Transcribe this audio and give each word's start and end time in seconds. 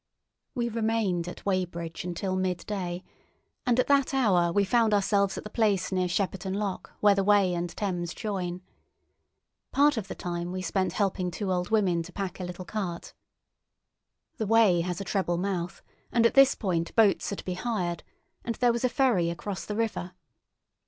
We 0.55 0.67
remained 0.67 1.27
at 1.27 1.45
Weybridge 1.45 2.03
until 2.05 2.35
midday, 2.35 3.03
and 3.67 3.79
at 3.79 3.85
that 3.85 4.15
hour 4.15 4.51
we 4.51 4.63
found 4.63 4.95
ourselves 4.95 5.37
at 5.37 5.43
the 5.43 5.49
place 5.51 5.91
near 5.91 6.07
Shepperton 6.07 6.55
Lock 6.55 6.93
where 7.01 7.13
the 7.13 7.23
Wey 7.23 7.53
and 7.53 7.69
Thames 7.69 8.15
join. 8.15 8.63
Part 9.71 9.97
of 9.97 10.07
the 10.07 10.15
time 10.15 10.51
we 10.51 10.63
spent 10.63 10.93
helping 10.93 11.29
two 11.29 11.51
old 11.51 11.69
women 11.69 12.01
to 12.01 12.11
pack 12.11 12.39
a 12.39 12.43
little 12.43 12.65
cart. 12.65 13.13
The 14.37 14.47
Wey 14.47 14.81
has 14.81 14.99
a 14.99 15.03
treble 15.05 15.37
mouth, 15.37 15.83
and 16.11 16.25
at 16.25 16.33
this 16.33 16.55
point 16.55 16.95
boats 16.95 17.31
are 17.31 17.35
to 17.35 17.45
be 17.45 17.53
hired, 17.53 18.01
and 18.43 18.55
there 18.55 18.73
was 18.73 18.83
a 18.83 18.89
ferry 18.89 19.29
across 19.29 19.65
the 19.67 19.75
river. 19.75 20.13